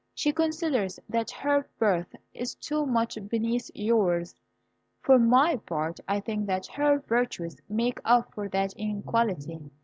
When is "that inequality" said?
8.49-9.59